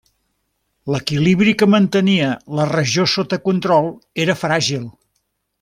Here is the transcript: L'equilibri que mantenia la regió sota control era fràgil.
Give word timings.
L'equilibri 0.93 1.53
que 1.59 1.67
mantenia 1.75 2.31
la 2.61 2.67
regió 2.73 3.07
sota 3.15 3.41
control 3.51 3.93
era 4.25 4.41
fràgil. 4.47 4.93